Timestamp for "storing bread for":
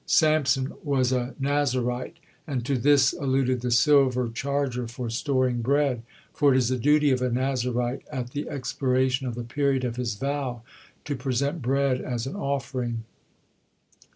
5.11-6.55